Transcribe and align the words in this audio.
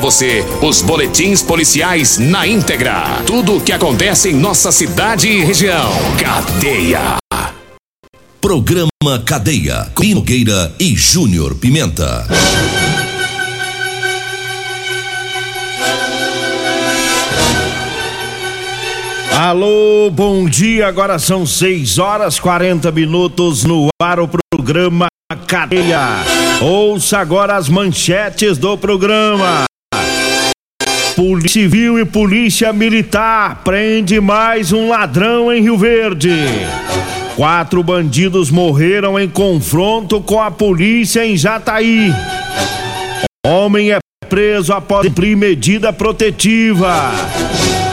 você 0.00 0.44
os 0.62 0.82
boletins 0.82 1.42
policiais 1.42 2.18
na 2.18 2.46
íntegra. 2.46 3.22
Tudo 3.26 3.56
o 3.56 3.60
que 3.60 3.72
acontece 3.72 4.30
em 4.30 4.34
nossa 4.34 4.70
cidade 4.72 5.28
e 5.28 5.44
região. 5.44 5.90
Cadeia. 6.18 7.16
Programa 8.40 8.90
Cadeia. 9.24 9.90
Com 9.94 10.04
Nogueira 10.04 10.72
e 10.78 10.94
Júnior 10.94 11.54
Pimenta. 11.54 12.26
Alô, 19.38 20.10
bom 20.10 20.48
dia. 20.48 20.86
Agora 20.88 21.18
são 21.18 21.44
6 21.44 21.98
horas 21.98 22.40
40 22.40 22.90
minutos 22.90 23.64
no 23.64 23.88
ar 24.00 24.18
o 24.18 24.26
programa 24.26 25.08
Cadeia. 25.46 26.24
Ouça 26.62 27.18
agora 27.18 27.54
as 27.54 27.68
manchetes 27.68 28.56
do 28.56 28.78
programa. 28.78 29.64
Polícia 31.16 31.62
Civil 31.62 31.98
e 31.98 32.04
Polícia 32.04 32.74
Militar 32.74 33.62
prende 33.64 34.20
mais 34.20 34.70
um 34.70 34.90
ladrão 34.90 35.50
em 35.50 35.62
Rio 35.62 35.78
Verde. 35.78 36.30
Quatro 37.34 37.82
bandidos 37.82 38.50
morreram 38.50 39.18
em 39.18 39.26
confronto 39.26 40.20
com 40.20 40.42
a 40.42 40.50
polícia 40.50 41.24
em 41.24 41.34
Jataí. 41.34 42.12
Homem 43.46 43.92
é 43.92 43.98
preso 44.28 44.74
após 44.74 45.06
cumprir 45.06 45.34
medida 45.38 45.90
protetiva. 45.90 47.10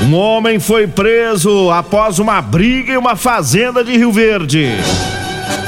Um 0.01 0.13
homem 0.15 0.59
foi 0.59 0.85
preso 0.85 1.71
após 1.71 2.19
uma 2.19 2.41
briga 2.41 2.91
em 2.91 2.97
uma 2.97 3.15
fazenda 3.15 3.85
de 3.85 3.95
Rio 3.95 4.11
Verde. 4.11 4.67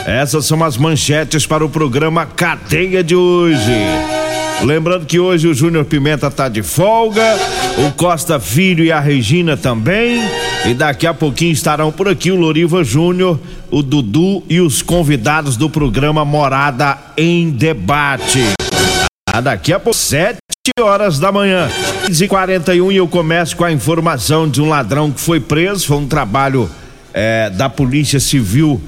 Essas 0.05 0.45
são 0.45 0.61
as 0.61 0.75
manchetes 0.75 1.47
para 1.47 1.63
o 1.63 1.69
programa 1.69 2.25
Cadeia 2.25 3.01
de 3.01 3.15
hoje. 3.15 4.24
Lembrando 4.63 5.05
que 5.05 5.19
hoje 5.19 5.47
o 5.47 5.53
Júnior 5.53 5.85
Pimenta 5.85 6.31
tá 6.31 6.47
de 6.47 6.63
folga, 6.63 7.37
o 7.85 7.91
Costa 7.91 8.39
Filho 8.39 8.83
e 8.83 8.91
a 8.91 8.99
Regina 8.99 9.55
também. 9.55 10.21
E 10.65 10.73
daqui 10.73 11.05
a 11.05 11.13
pouquinho 11.13 11.51
estarão 11.51 11.91
por 11.91 12.07
aqui 12.07 12.31
o 12.31 12.35
Loriva 12.35 12.83
Júnior, 12.83 13.39
o 13.69 13.83
Dudu 13.83 14.43
e 14.49 14.59
os 14.59 14.81
convidados 14.81 15.55
do 15.55 15.69
programa 15.69 16.25
Morada 16.25 16.97
em 17.15 17.51
Debate. 17.51 18.41
Ah, 19.31 19.41
daqui 19.41 19.71
a 19.71 19.79
pouco, 19.79 19.97
sete 19.97 20.39
horas 20.79 21.19
da 21.19 21.31
manhã. 21.31 21.69
15 22.07 22.27
41 22.27 22.91
e 22.91 22.95
eu 22.97 23.07
começo 23.07 23.55
com 23.55 23.63
a 23.63 23.71
informação 23.71 24.49
de 24.49 24.61
um 24.61 24.69
ladrão 24.69 25.11
que 25.11 25.19
foi 25.19 25.39
preso. 25.39 25.85
Foi 25.85 25.97
um 25.97 26.07
trabalho 26.07 26.69
é, 27.13 27.49
da 27.49 27.69
Polícia 27.69 28.19
Civil 28.19 28.81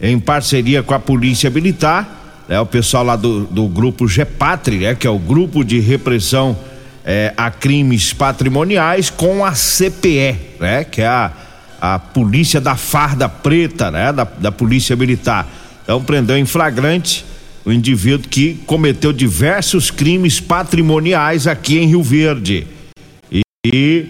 em 0.00 0.18
parceria 0.18 0.82
com 0.82 0.94
a 0.94 0.98
Polícia 0.98 1.50
Militar 1.50 2.19
né, 2.50 2.58
o 2.58 2.66
pessoal 2.66 3.04
lá 3.04 3.14
do, 3.14 3.44
do 3.44 3.68
grupo 3.68 4.08
GEPATRI, 4.08 4.78
né, 4.78 4.94
que 4.96 5.06
é 5.06 5.10
o 5.10 5.20
grupo 5.20 5.62
de 5.62 5.78
repressão 5.78 6.58
é, 7.04 7.32
a 7.36 7.48
crimes 7.48 8.12
patrimoniais, 8.12 9.08
com 9.08 9.44
a 9.44 9.52
CPE, 9.52 10.36
né, 10.58 10.82
que 10.82 11.00
é 11.00 11.06
a, 11.06 11.30
a 11.80 11.98
polícia 12.00 12.60
da 12.60 12.74
farda 12.74 13.28
preta, 13.28 13.92
né, 13.92 14.12
da, 14.12 14.24
da 14.24 14.50
polícia 14.50 14.96
militar. 14.96 15.48
Então 15.84 16.02
prendeu 16.02 16.36
em 16.36 16.44
flagrante 16.44 17.24
o 17.64 17.70
indivíduo 17.70 18.28
que 18.28 18.54
cometeu 18.66 19.12
diversos 19.12 19.92
crimes 19.92 20.40
patrimoniais 20.40 21.46
aqui 21.46 21.78
em 21.78 21.86
Rio 21.86 22.02
Verde. 22.02 22.66
E, 23.30 23.42
e 23.64 24.06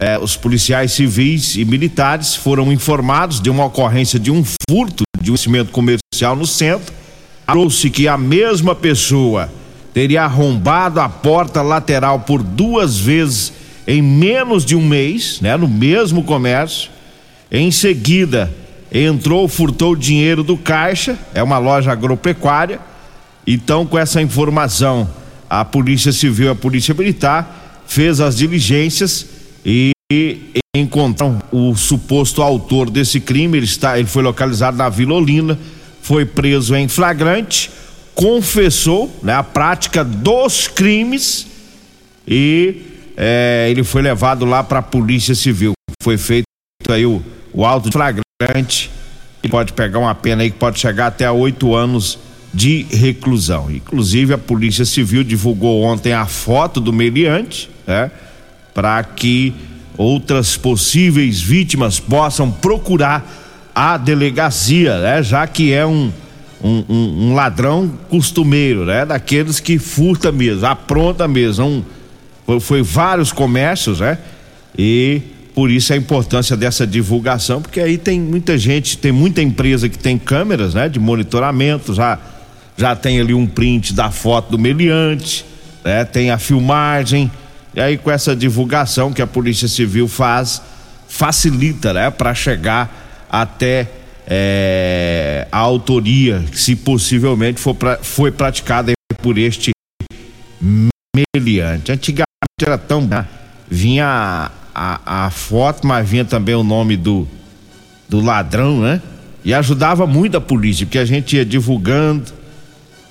é, 0.00 0.18
os 0.18 0.36
policiais 0.36 0.90
civis 0.90 1.54
e 1.54 1.64
militares 1.64 2.34
foram 2.34 2.72
informados 2.72 3.40
de 3.40 3.48
uma 3.50 3.66
ocorrência 3.66 4.18
de 4.18 4.32
um 4.32 4.44
furto 4.68 5.04
de 5.20 5.30
um 5.30 5.36
cimento 5.36 5.70
comercial 5.70 6.34
no 6.34 6.44
centro 6.44 7.03
trouxe 7.46 7.90
que 7.90 8.08
a 8.08 8.16
mesma 8.16 8.74
pessoa 8.74 9.50
teria 9.92 10.24
arrombado 10.24 11.00
a 11.00 11.08
porta 11.08 11.62
lateral 11.62 12.20
por 12.20 12.42
duas 12.42 12.98
vezes 12.98 13.52
em 13.86 14.02
menos 14.02 14.64
de 14.64 14.74
um 14.74 14.84
mês, 14.84 15.40
né, 15.40 15.56
no 15.56 15.68
mesmo 15.68 16.24
comércio. 16.24 16.90
Em 17.50 17.70
seguida, 17.70 18.52
entrou, 18.90 19.46
furtou 19.46 19.92
o 19.92 19.96
dinheiro 19.96 20.42
do 20.42 20.56
caixa, 20.56 21.18
é 21.34 21.42
uma 21.42 21.58
loja 21.58 21.92
agropecuária. 21.92 22.80
Então, 23.46 23.86
com 23.86 23.98
essa 23.98 24.22
informação, 24.22 25.08
a 25.48 25.64
Polícia 25.64 26.12
Civil 26.12 26.46
e 26.46 26.50
a 26.50 26.54
Polícia 26.54 26.94
Militar 26.94 27.82
fez 27.86 28.20
as 28.20 28.36
diligências 28.36 29.26
e 29.64 29.92
encontraram 30.74 31.40
o 31.52 31.74
suposto 31.76 32.42
autor 32.42 32.90
desse 32.90 33.20
crime. 33.20 33.58
Ele 33.58 33.66
está, 33.66 33.98
ele 33.98 34.08
foi 34.08 34.22
localizado 34.22 34.76
na 34.76 34.88
Vila 34.88 35.14
Olina 35.14 35.58
foi 36.04 36.26
preso 36.26 36.76
em 36.76 36.86
flagrante, 36.86 37.70
confessou 38.14 39.10
né, 39.22 39.32
a 39.32 39.42
prática 39.42 40.04
dos 40.04 40.68
crimes 40.68 41.46
e 42.28 42.82
é, 43.16 43.68
ele 43.70 43.82
foi 43.82 44.02
levado 44.02 44.44
lá 44.44 44.62
para 44.62 44.80
a 44.80 44.82
Polícia 44.82 45.34
Civil. 45.34 45.72
Foi 46.02 46.18
feito 46.18 46.44
aí 46.90 47.06
o, 47.06 47.22
o 47.54 47.64
auto 47.64 47.88
de 47.88 47.92
flagrante 47.92 48.90
e 49.42 49.48
pode 49.48 49.72
pegar 49.72 49.98
uma 49.98 50.14
pena 50.14 50.42
aí 50.42 50.50
que 50.50 50.58
pode 50.58 50.78
chegar 50.78 51.06
até 51.06 51.30
oito 51.30 51.74
anos 51.74 52.18
de 52.52 52.82
reclusão. 52.90 53.70
Inclusive 53.70 54.34
a 54.34 54.38
Polícia 54.38 54.84
Civil 54.84 55.24
divulgou 55.24 55.84
ontem 55.84 56.12
a 56.12 56.26
foto 56.26 56.82
do 56.82 56.92
meliante, 56.92 57.70
né, 57.86 58.10
para 58.74 59.02
que 59.02 59.54
outras 59.96 60.54
possíveis 60.54 61.40
vítimas 61.40 61.98
possam 61.98 62.50
procurar 62.50 63.43
à 63.74 63.96
delegacia, 63.96 65.00
né? 65.00 65.22
Já 65.22 65.46
que 65.46 65.72
é 65.72 65.84
um, 65.84 66.12
um, 66.62 66.84
um, 66.88 67.28
um 67.28 67.34
ladrão 67.34 67.90
costumeiro, 68.08 68.84
né? 68.84 69.04
Daqueles 69.04 69.58
que 69.58 69.78
furta 69.78 70.30
mesmo, 70.30 70.66
apronta 70.66 71.26
mesmo. 71.26 71.66
Um, 71.66 71.82
foi, 72.46 72.60
foi 72.60 72.82
vários 72.82 73.32
comércios, 73.32 74.00
né? 74.00 74.18
E 74.76 75.22
por 75.54 75.70
isso 75.70 75.92
a 75.92 75.96
importância 75.96 76.56
dessa 76.56 76.86
divulgação, 76.86 77.62
porque 77.62 77.80
aí 77.80 77.96
tem 77.96 78.20
muita 78.20 78.58
gente, 78.58 78.98
tem 78.98 79.12
muita 79.12 79.40
empresa 79.40 79.88
que 79.88 79.98
tem 79.98 80.18
câmeras, 80.18 80.74
né? 80.74 80.88
De 80.88 80.98
monitoramento, 80.98 81.94
já, 81.94 82.18
já 82.76 82.94
tem 82.94 83.20
ali 83.20 83.34
um 83.34 83.46
print 83.46 83.92
da 83.92 84.10
foto 84.10 84.50
do 84.50 84.58
meliante, 84.58 85.44
né? 85.84 86.04
Tem 86.04 86.30
a 86.30 86.38
filmagem, 86.38 87.30
e 87.74 87.80
aí 87.80 87.96
com 87.96 88.10
essa 88.10 88.34
divulgação 88.34 89.12
que 89.12 89.22
a 89.22 89.26
Polícia 89.26 89.68
Civil 89.68 90.08
faz, 90.08 90.60
facilita, 91.08 91.92
né? 91.92 92.10
Para 92.10 92.34
chegar 92.34 93.03
até 93.42 93.90
é, 94.28 95.48
a 95.50 95.58
autoria, 95.58 96.44
se 96.52 96.76
possivelmente 96.76 97.60
for 97.60 97.74
pra, 97.74 97.98
foi 97.98 98.30
praticada 98.30 98.92
por 99.20 99.36
este 99.36 99.72
meliante. 101.34 101.90
Antigamente 101.90 102.24
era 102.62 102.78
tão. 102.78 103.02
Né? 103.02 103.26
Vinha 103.68 104.06
a, 104.06 104.50
a, 104.74 105.26
a, 105.26 105.30
foto, 105.30 105.84
mas 105.84 106.08
vinha 106.08 106.24
também 106.24 106.54
o 106.54 106.62
nome 106.62 106.96
do, 106.96 107.26
do 108.08 108.20
ladrão, 108.20 108.80
né? 108.80 109.02
E 109.44 109.52
ajudava 109.52 110.06
muito 110.06 110.36
a 110.36 110.40
polícia, 110.40 110.86
porque 110.86 110.98
a 110.98 111.04
gente 111.04 111.36
ia 111.36 111.44
divulgando 111.44 112.32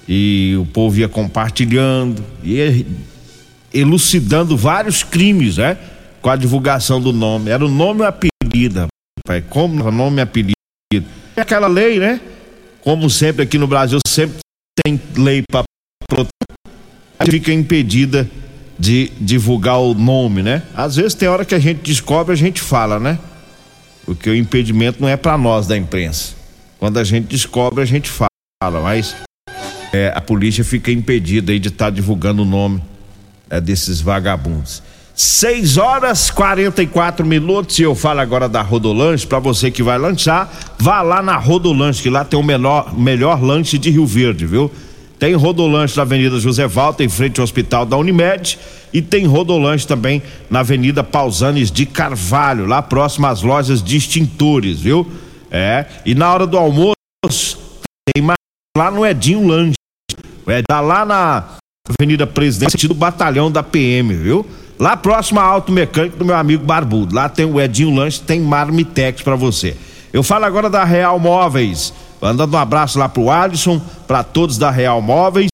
e 0.08 0.56
o 0.58 0.66
povo 0.66 0.98
ia 0.98 1.08
compartilhando, 1.08 2.24
ia 2.44 2.86
elucidando 3.74 4.56
vários 4.56 5.04
crimes, 5.04 5.58
né? 5.58 5.78
Com 6.22 6.30
a 6.30 6.36
divulgação 6.38 7.02
do 7.02 7.12
nome. 7.12 7.52
Era 7.52 7.64
o 7.66 7.70
nome 7.70 8.00
e 8.00 8.04
o 8.04 8.08
apelido 8.08 8.93
pai, 9.26 9.42
como 9.42 9.90
nome 9.90 10.18
e 10.18 10.22
apelido. 10.22 10.54
É 11.36 11.42
aquela 11.42 11.68
lei, 11.68 11.98
né? 11.98 12.20
Como 12.82 13.10
sempre 13.10 13.44
aqui 13.44 13.58
no 13.58 13.68
Brasil, 13.68 14.00
sempre 14.06 14.40
tem 14.84 15.00
lei 15.16 15.44
para 15.50 15.64
proteger. 16.08 17.32
Fica 17.32 17.54
impedida 17.54 18.30
de 18.78 19.12
divulgar 19.20 19.80
o 19.80 19.94
nome, 19.94 20.44
né? 20.44 20.64
Às 20.76 20.98
vezes 20.98 21.14
tem 21.14 21.30
hora 21.30 21.46
que 21.46 21.56
a 21.56 21.60
gente 21.60 21.82
descobre, 21.82 22.34
a 22.34 22.38
gente 22.38 22.62
fala, 22.62 23.00
né? 23.00 23.18
Porque 24.06 24.30
o 24.30 24.36
impedimento 24.36 25.02
não 25.02 25.08
é 25.08 25.16
para 25.16 25.38
nós 25.38 25.68
da 25.68 25.78
imprensa. 25.78 26.34
Quando 26.78 26.98
a 27.00 27.04
gente 27.04 27.28
descobre, 27.28 27.82
a 27.82 27.86
gente 27.86 28.10
fala, 28.10 28.82
mas 28.82 29.16
é, 29.94 30.12
a 30.14 30.20
polícia 30.20 30.66
fica 30.66 30.92
impedida 30.92 31.58
de 31.58 31.70
estar 31.70 31.86
tá 31.86 31.90
divulgando 31.92 32.42
o 32.42 32.46
nome 32.46 32.84
é, 33.50 33.62
desses 33.62 34.02
vagabundos. 34.02 34.84
6 35.16 35.78
horas 35.78 36.32
44 36.32 37.26
minutos 37.26 37.78
e 37.78 37.84
eu 37.84 37.94
falo 37.94 38.20
agora 38.20 38.50
da 38.50 38.62
Rodolanche 38.62 39.28
para 39.28 39.38
você 39.38 39.70
que 39.70 39.84
vai 39.84 39.98
lanchar, 39.98 40.52
vá 40.80 41.02
lá 41.02 41.22
na 41.22 41.38
Rodolanche 41.38 42.02
que 42.02 42.10
lá 42.10 42.26
tem 42.26 42.40
o 42.40 42.44
menor, 42.44 42.98
melhor 42.98 43.42
lanche 43.42 43.78
de 43.78 43.92
Rio 43.92 44.06
Verde, 44.08 44.46
viu? 44.46 44.72
Tem 45.24 45.36
rodolanche 45.36 45.96
na 45.96 46.04
Avenida 46.04 46.38
José 46.38 46.68
Walter, 46.68 47.06
em 47.06 47.08
frente 47.08 47.40
ao 47.40 47.46
Hospital 47.46 47.86
da 47.86 47.96
Unimed. 47.96 48.60
E 48.92 49.02
tem 49.02 49.26
rodolanche 49.26 49.88
também 49.88 50.22
na 50.50 50.60
Avenida 50.60 51.02
Pausanes 51.02 51.72
de 51.72 51.86
Carvalho, 51.86 52.66
lá 52.66 52.82
próximo 52.82 53.28
às 53.28 53.42
lojas 53.42 53.82
de 53.82 53.96
extintores, 53.96 54.82
viu? 54.82 55.10
É. 55.50 55.86
E 56.06 56.14
na 56.14 56.34
hora 56.34 56.46
do 56.46 56.58
almoço, 56.58 57.58
tem 58.14 58.22
mais 58.22 58.36
lá 58.78 58.92
no 58.92 59.06
Edinho 59.06 59.48
Lanche. 59.48 59.76
É, 60.46 60.62
tá 60.62 60.82
lá 60.82 61.06
na 61.06 61.46
Avenida 61.88 62.28
Presidente 62.28 62.86
do 62.86 62.94
Batalhão 62.94 63.50
da 63.50 63.64
PM, 63.64 64.14
viu? 64.14 64.46
Lá 64.80 64.98
próximo 64.98 65.40
à 65.40 65.44
Auto 65.44 65.72
Mecânico 65.72 66.18
do 66.18 66.26
meu 66.26 66.36
amigo 66.36 66.64
Barbudo. 66.64 67.16
Lá 67.16 67.30
tem 67.30 67.46
o 67.46 67.60
Edinho 67.60 67.94
Lanche, 67.94 68.22
tem 68.22 68.40
Marmitex 68.40 69.22
para 69.22 69.36
você. 69.36 69.78
Eu 70.12 70.24
falo 70.24 70.46
agora 70.46 70.70
da 70.70 70.84
Real 70.84 71.18
Móveis. 71.20 71.94
Mandando 72.22 72.56
um 72.56 72.60
abraço 72.60 72.98
lá 72.98 73.10
pro 73.10 73.30
Alisson, 73.30 73.82
para 74.08 74.24
todos 74.24 74.58
da 74.58 74.72
Real 74.72 75.02
Móveis. 75.02 75.48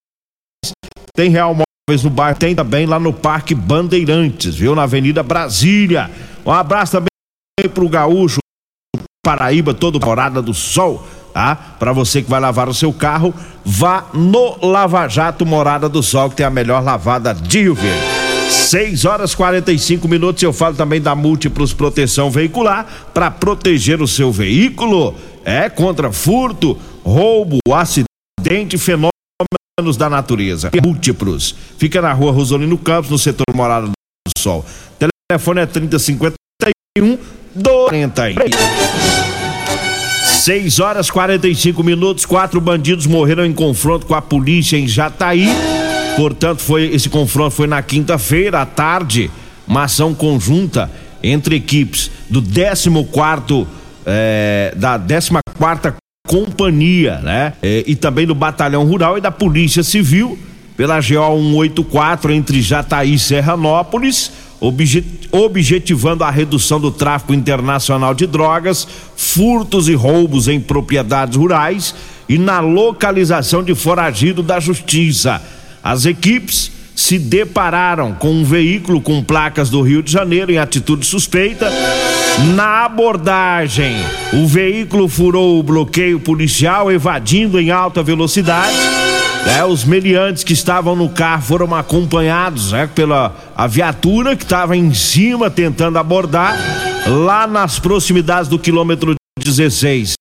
Tem 1.16 1.30
Real 1.30 1.54
Móveis 1.54 2.04
no 2.04 2.10
bairro, 2.10 2.38
tem 2.38 2.56
também 2.56 2.86
lá 2.86 3.00
no 3.00 3.12
Parque 3.12 3.56
Bandeirantes, 3.56 4.56
viu? 4.56 4.76
Na 4.76 4.84
Avenida 4.84 5.24
Brasília. 5.24 6.10
Um 6.46 6.52
abraço 6.52 6.94
também 6.94 7.74
pro 7.74 7.90
Gaúcho, 7.90 8.40
Paraíba, 9.26 9.74
todo 9.74 10.00
Morada 10.00 10.42
do 10.42 10.54
Sol 10.54 11.06
tá? 11.34 11.56
Para 11.56 11.94
você 11.94 12.22
que 12.22 12.30
vai 12.30 12.40
lavar 12.40 12.68
o 12.68 12.74
seu 12.74 12.92
carro, 12.92 13.34
vá 13.64 14.06
no 14.14 14.58
Lava 14.66 15.08
Jato 15.08 15.46
Morada 15.46 15.88
do 15.88 16.04
Sol, 16.04 16.30
que 16.30 16.36
tem 16.36 16.46
a 16.46 16.50
melhor 16.50 16.84
lavada 16.84 17.34
de 17.34 17.62
Rio 17.62 17.76
Verde. 17.76 18.19
6 18.50 19.06
horas 19.06 19.36
45 19.36 20.08
minutos. 20.08 20.42
Eu 20.44 20.52
falo 20.52 20.76
também 20.76 21.00
da 21.02 21.16
Múltiplos 21.16 21.74
Proteção 21.74 22.30
Veicular 22.32 22.86
para 23.14 23.30
proteger 23.30 24.02
o 24.02 24.08
seu 24.08 24.32
veículo. 24.32 25.16
É 25.46 25.70
contra 25.70 26.12
furto, 26.12 26.78
roubo, 27.04 27.60
acidente, 27.74 28.78
fenômenos 28.78 29.98
da 29.98 30.10
natureza. 30.10 30.72
Múltiplos. 30.84 31.56
Fica 31.78 32.02
na 32.02 32.12
rua 32.14 32.32
Rosolino 32.32 32.78
Campos, 32.78 33.10
no 33.10 33.18
setor 33.18 33.46
Morada 33.54 33.88
do 33.88 33.94
Sol. 34.38 34.66
Telefone 35.30 35.62
é 35.62 35.66
3051 35.66 37.18
40. 37.90 38.34
6 40.24 40.80
horas 40.80 41.10
45 41.10 41.84
minutos. 41.84 42.26
Quatro 42.26 42.60
bandidos 42.60 43.06
morreram 43.06 43.46
em 43.46 43.54
confronto 43.54 44.06
com 44.06 44.16
a 44.16 44.22
polícia 44.22 44.78
em 44.78 44.88
Jataí. 44.88 45.48
Portanto, 46.16 46.62
foi 46.62 46.94
esse 46.94 47.10
confronto 47.10 47.52
foi 47.52 47.68
na 47.68 47.82
quinta-feira 47.82 48.62
à 48.62 48.66
tarde, 48.66 49.32
uma 49.68 49.84
ação 49.84 50.14
conjunta 50.14 50.90
entre 51.24 51.56
equipes 51.56 52.12
do 52.30 52.42
14 52.42 53.68
é, 54.06 54.74
da 54.76 54.98
14 54.98 55.30
quarta 55.58 55.96
companhia, 56.28 57.20
né? 57.20 57.54
É, 57.62 57.84
e 57.88 57.96
também 57.96 58.28
do 58.28 58.36
batalhão 58.36 58.86
rural 58.86 59.18
e 59.18 59.22
da 59.22 59.32
polícia 59.32 59.84
civil 59.84 60.38
pela 60.78 61.00
GO 61.00 61.06
184 61.06 62.32
entre 62.32 62.62
Jataí 62.62 63.16
e 63.16 63.20
Serranópolis 63.20 64.32
objetivando 65.32 66.24
a 66.24 66.30
redução 66.30 66.80
do 66.80 66.92
tráfico 66.92 67.34
internacional 67.34 68.14
de 68.14 68.28
drogas, 68.28 68.88
furtos 69.16 69.88
e 69.88 69.94
roubos 69.94 70.48
em 70.48 70.60
propriedades 70.60 71.38
rurais 71.38 71.96
e 72.28 72.38
na 72.38 72.60
localização 72.60 73.64
de 73.64 73.74
foragido 73.74 74.44
da 74.44 74.60
justiça. 74.60 75.42
As 75.84 76.06
equipes 76.06 76.72
se 76.96 77.18
depararam 77.18 78.14
com 78.14 78.32
um 78.32 78.44
veículo 78.44 79.00
com 79.00 79.24
placas 79.24 79.70
do 79.70 79.82
Rio 79.82 80.04
de 80.04 80.12
Janeiro 80.12 80.52
em 80.52 80.58
atitude 80.58 81.06
suspeita. 81.06 81.72
Na 82.56 82.86
abordagem, 82.86 83.96
o 84.34 84.46
veículo 84.46 85.08
furou 85.08 85.60
o 85.60 85.64
bloqueio 85.64 86.20
policial, 86.20 86.92
evadindo 86.92 87.60
em 87.60 87.72
alta 87.72 88.04
velocidade 88.04 88.78
é, 89.48 89.64
os 89.64 89.84
meliantes 89.84 90.44
que 90.44 90.54
estavam 90.54 90.96
no 90.96 91.10
carro 91.10 91.42
foram 91.42 91.74
acompanhados 91.74 92.72
né, 92.72 92.88
pela 92.88 93.36
a 93.56 93.68
viatura 93.68 94.36
que 94.36 94.44
estava 94.44 94.76
em 94.76 94.94
cima 94.94 95.50
tentando 95.50 95.98
abordar 95.98 96.58
lá 97.08 97.48
nas 97.48 97.80
proximidades 97.80 98.50
do 98.50 98.60
quilômetro 98.60 99.16
16. 99.42 100.14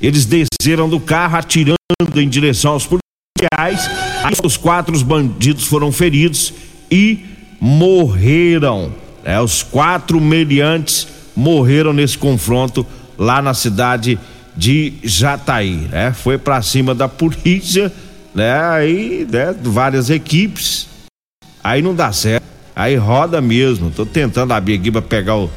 Eles 0.00 0.26
desceram 0.26 0.88
do 0.88 1.00
carro 1.00 1.36
atirando 1.36 1.76
em 2.16 2.28
direção 2.28 2.72
aos 2.72 2.84
policiais. 2.84 3.01
Aí 3.56 3.76
os 4.42 4.56
quatro 4.56 4.98
bandidos 5.04 5.66
foram 5.66 5.90
feridos 5.92 6.52
e 6.90 7.24
morreram. 7.60 8.92
É, 9.24 9.40
os 9.40 9.62
quatro 9.62 10.20
meliantes 10.20 11.06
morreram 11.34 11.92
nesse 11.92 12.18
confronto 12.18 12.86
lá 13.16 13.40
na 13.40 13.54
cidade 13.54 14.18
de 14.56 14.94
Jataí. 15.02 15.88
Né? 15.90 16.12
Foi 16.12 16.38
para 16.38 16.60
cima 16.62 16.94
da 16.94 17.08
polícia 17.08 17.92
né? 18.34 18.60
Aí, 18.60 19.26
né, 19.30 19.54
várias 19.62 20.10
equipes, 20.10 20.88
aí 21.62 21.82
não 21.82 21.94
dá 21.94 22.12
certo, 22.12 22.44
aí 22.74 22.96
roda 22.96 23.40
mesmo. 23.40 23.90
Tô 23.90 24.06
tentando 24.06 24.52
abrir 24.52 24.74
aqui 24.74 24.90
pra 24.90 25.02
pegar 25.02 25.36
o, 25.36 25.50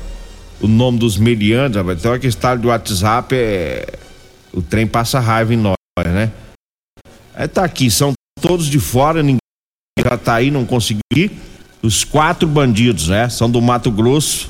o 0.61 0.67
nome 0.67 0.99
dos 0.99 1.17
meliantes, 1.17 1.81
uma 1.81 2.19
que 2.19 2.27
está 2.27 2.55
do 2.55 2.67
WhatsApp, 2.67 3.35
é. 3.35 3.85
O 4.53 4.61
trem 4.61 4.87
passa 4.87 5.19
raiva 5.19 5.53
em 5.53 5.57
nós, 5.57 5.75
né? 6.05 6.31
Aí 7.35 7.47
tá 7.47 7.63
aqui, 7.63 7.91
são 7.91 8.13
todos 8.41 8.67
de 8.67 8.79
fora, 8.79 9.21
ninguém 9.21 9.39
já 9.99 10.17
tá 10.17 10.35
aí, 10.35 10.49
não 10.49 10.65
conseguiu 10.65 11.01
ir. 11.15 11.31
Os 11.81 12.03
quatro 12.03 12.47
bandidos, 12.47 13.09
né? 13.09 13.29
São 13.29 13.49
do 13.49 13.61
Mato 13.61 13.91
Grosso, 13.91 14.49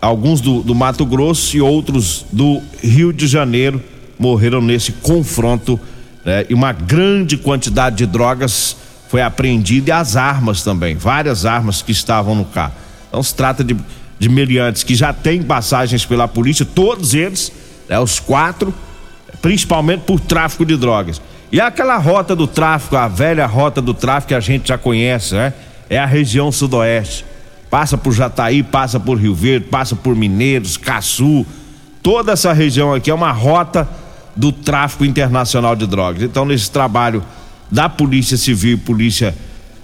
alguns 0.00 0.40
do, 0.40 0.62
do 0.62 0.74
Mato 0.74 1.04
Grosso 1.04 1.56
e 1.56 1.60
outros 1.60 2.24
do 2.32 2.62
Rio 2.82 3.12
de 3.12 3.26
Janeiro 3.26 3.82
morreram 4.18 4.60
nesse 4.60 4.92
confronto 4.92 5.80
né? 6.28 6.44
E 6.48 6.52
uma 6.52 6.72
grande 6.72 7.38
quantidade 7.38 7.96
de 7.96 8.04
drogas 8.04 8.76
foi 9.08 9.22
apreendida 9.22 9.88
e 9.88 9.92
as 9.92 10.14
armas 10.14 10.62
também, 10.62 10.94
várias 10.94 11.46
armas 11.46 11.80
que 11.80 11.90
estavam 11.90 12.34
no 12.34 12.44
carro. 12.44 12.74
Então 13.08 13.22
se 13.22 13.34
trata 13.34 13.64
de, 13.64 13.74
de 14.18 14.28
meliantes 14.28 14.82
que 14.82 14.94
já 14.94 15.10
têm 15.10 15.42
passagens 15.42 16.04
pela 16.04 16.28
polícia, 16.28 16.66
todos 16.66 17.14
eles, 17.14 17.50
né, 17.88 17.98
os 17.98 18.20
quatro, 18.20 18.74
principalmente 19.40 20.02
por 20.02 20.20
tráfico 20.20 20.66
de 20.66 20.76
drogas. 20.76 21.18
E 21.50 21.60
aquela 21.60 21.96
rota 21.96 22.36
do 22.36 22.46
tráfico, 22.46 22.96
a 22.96 23.08
velha 23.08 23.46
rota 23.46 23.80
do 23.80 23.94
tráfico 23.94 24.28
que 24.28 24.34
a 24.34 24.40
gente 24.40 24.68
já 24.68 24.76
conhece, 24.76 25.34
né? 25.34 25.54
É 25.88 25.98
a 25.98 26.04
região 26.04 26.52
sudoeste. 26.52 27.24
Passa 27.70 27.96
por 27.96 28.12
Jataí, 28.12 28.62
passa 28.62 29.00
por 29.00 29.18
Rio 29.18 29.34
Verde, 29.34 29.66
passa 29.66 29.96
por 29.96 30.14
Mineiros, 30.14 30.76
Caçu. 30.76 31.46
Toda 32.02 32.32
essa 32.32 32.52
região 32.52 32.94
aqui 32.94 33.10
é 33.10 33.14
uma 33.14 33.32
rota 33.32 33.88
do 34.36 34.52
tráfico 34.52 35.04
internacional 35.04 35.74
de 35.74 35.86
drogas. 35.86 36.22
Então, 36.22 36.44
nesse 36.44 36.70
trabalho 36.70 37.24
da 37.70 37.88
Polícia 37.88 38.36
Civil 38.36 38.74
e 38.74 38.76
Polícia 38.76 39.34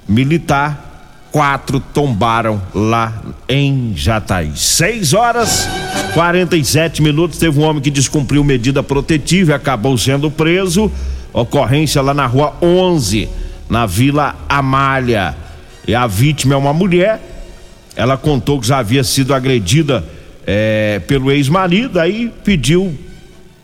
Militar, 0.06 0.94
quatro 1.32 1.80
tombaram 1.80 2.62
lá 2.74 3.12
em 3.48 3.92
Jataí. 3.96 4.52
6 4.54 5.14
horas 5.14 5.68
47 6.14 7.02
minutos. 7.02 7.38
Teve 7.38 7.58
um 7.58 7.64
homem 7.64 7.82
que 7.82 7.90
descumpriu 7.90 8.44
medida 8.44 8.82
protetiva 8.82 9.50
e 9.50 9.54
acabou 9.54 9.98
sendo 9.98 10.30
preso. 10.30 10.90
Ocorrência 11.32 12.00
lá 12.00 12.14
na 12.14 12.24
rua 12.24 12.54
11, 12.62 13.28
na 13.68 13.84
Vila 13.84 14.36
Amália. 14.48 15.34
E 15.86 15.94
a 15.94 16.06
vítima 16.06 16.54
é 16.54 16.56
uma 16.56 16.72
mulher. 16.72 17.20
Ela 17.96 18.16
contou 18.16 18.60
que 18.60 18.66
já 18.68 18.78
havia 18.78 19.02
sido 19.02 19.34
agredida 19.34 20.04
é, 20.46 21.00
pelo 21.06 21.32
ex-marido, 21.32 21.98
aí 21.98 22.32
pediu 22.44 22.96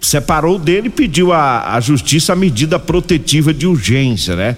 separou 0.00 0.59
dele 0.59 0.87
e 0.87 0.90
pediu 0.90 1.30
à, 1.33 1.78
justiça 1.80 2.33
a 2.33 2.37
medida 2.37 2.78
protetiva 2.78 3.52
de 3.52 3.66
urgência, 3.66 4.35
né? 4.35 4.57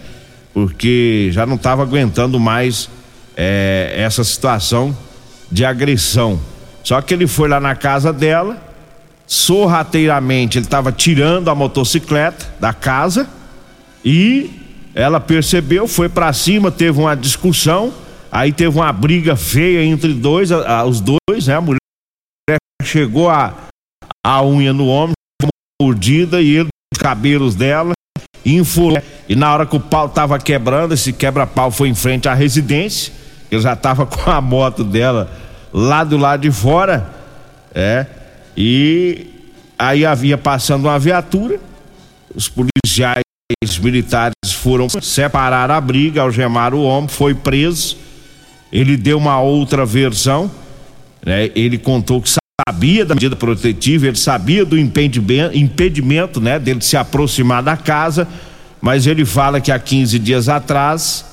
Porque 0.55 1.31
já 1.33 1.45
não 1.45 1.57
estava 1.57 1.83
aguentando 1.83 2.39
mais 2.39 2.89
é, 3.37 3.93
essa 3.97 4.23
situação 4.23 4.97
de 5.51 5.65
agressão. 5.65 6.41
Só 6.83 7.01
que 7.01 7.15
ele 7.15 7.27
foi 7.27 7.49
lá 7.49 7.61
na 7.61 7.75
casa 7.75 8.13
dela, 8.13 8.61
sorrateiramente 9.27 10.59
ele 10.59 10.67
estava 10.67 10.93
tirando 10.93 11.49
a 11.49 11.55
motocicleta 11.55 12.47
da 12.61 12.73
casa 12.73 13.29
e 14.05 14.51
ela 14.95 15.21
percebeu, 15.21 15.87
foi 15.87 16.09
para 16.09 16.33
cima, 16.33 16.71
teve 16.71 17.01
uma 17.01 17.15
discussão, 17.15 17.93
aí 18.31 18.53
teve 18.53 18.77
uma 18.77 18.93
briga 18.93 19.37
feia 19.37 19.85
entre 19.85 20.13
dois, 20.13 20.53
a, 20.53 20.81
a, 20.81 20.85
os 20.85 21.01
dois, 21.01 21.47
né? 21.47 21.55
A 21.57 21.61
mulher 21.61 21.79
chegou 22.83 23.31
a, 23.31 23.55
a 24.25 24.45
unha 24.45 24.73
no 24.73 24.87
homem, 24.87 25.15
mordida 25.81 26.43
e 26.43 26.57
ele, 26.57 26.69
os 26.93 27.01
cabelos 27.01 27.55
dela, 27.55 27.93
infurou. 28.45 29.01
E 29.29 29.35
na 29.35 29.53
hora 29.53 29.65
que 29.65 29.77
o 29.77 29.81
pau 29.81 30.09
tava 30.09 30.39
quebrando, 30.39 30.95
esse 30.95 31.13
quebra-pau 31.13 31.71
foi 31.71 31.89
em 31.89 31.95
frente 31.95 32.29
à 32.29 32.35
residência. 32.35 33.13
Ele 33.51 33.63
já 33.63 33.75
tava 33.75 34.05
com 34.07 34.31
a 34.31 34.41
moto 34.41 34.85
dela 34.85 35.31
lá 35.73 36.05
do 36.05 36.17
lado 36.17 36.41
de 36.43 36.51
fora, 36.51 37.11
é. 37.75 38.07
E 38.57 39.27
aí 39.79 40.05
havia 40.05 40.37
passando 40.37 40.85
uma 40.85 40.99
viatura, 40.99 41.59
os 42.35 42.49
policiais 42.49 43.23
militares 43.81 44.35
foram 44.53 44.89
separar 44.89 45.71
a 45.71 45.81
briga, 45.81 46.23
algemar 46.23 46.75
o 46.75 46.83
homem, 46.83 47.09
foi 47.09 47.35
preso. 47.35 47.97
Ele 48.71 48.97
deu 48.97 49.19
uma 49.19 49.41
outra 49.41 49.85
versão, 49.85 50.51
né? 51.25 51.51
Ele 51.55 51.79
contou 51.79 52.21
que 52.21 52.31
sabia 52.69 53.05
da 53.05 53.15
medida 53.15 53.35
protetiva, 53.35 54.07
ele 54.07 54.17
sabia 54.17 54.65
do 54.65 54.79
impedimento, 54.79 55.57
impedimento 55.57 56.41
né, 56.41 56.59
dele 56.59 56.81
se 56.81 56.97
aproximar 56.97 57.63
da 57.63 57.77
casa, 57.77 58.29
mas 58.81 59.07
ele 59.07 59.25
fala 59.25 59.61
que 59.61 59.73
há 59.73 59.79
15 59.79 60.19
dias 60.19 60.49
atrás 60.49 61.32